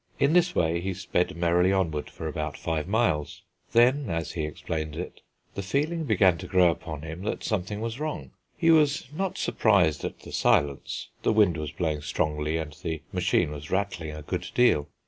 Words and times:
In 0.17 0.33
this 0.33 0.55
way 0.55 0.81
he 0.81 0.95
sped 0.95 1.37
merrily 1.37 1.71
onward 1.71 2.09
for 2.09 2.27
about 2.27 2.57
five 2.57 2.87
miles. 2.87 3.43
Then, 3.71 4.09
as 4.09 4.31
he 4.31 4.45
explains 4.45 4.97
it, 4.97 5.21
the 5.53 5.61
feeling 5.61 6.05
began 6.05 6.39
to 6.39 6.47
grow 6.47 6.71
upon 6.71 7.03
him 7.03 7.21
that 7.25 7.43
something 7.43 7.81
was 7.81 7.99
wrong. 7.99 8.31
He 8.57 8.71
was 8.71 9.05
not 9.15 9.37
surprised 9.37 10.03
at 10.03 10.21
the 10.21 10.31
silence; 10.31 11.09
the 11.21 11.31
wind 11.31 11.55
was 11.55 11.69
blowing 11.69 12.01
strongly, 12.01 12.57
and 12.57 12.73
the 12.81 13.03
machine 13.13 13.51
was 13.51 13.69
rattling 13.69 14.15
a 14.15 14.23
good 14.23 14.47
deal. 14.55 14.89